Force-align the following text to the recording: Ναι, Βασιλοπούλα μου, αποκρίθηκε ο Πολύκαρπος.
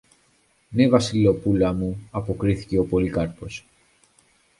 Ναι, 0.69 0.89
Βασιλοπούλα 0.89 1.73
μου, 1.73 2.07
αποκρίθηκε 2.11 2.77
ο 2.79 2.83
Πολύκαρπος. 2.85 3.65